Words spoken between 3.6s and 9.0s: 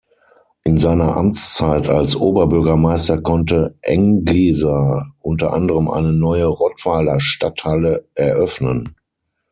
Engeser unter anderem eine neue Rottweiler Stadthalle eröffnen.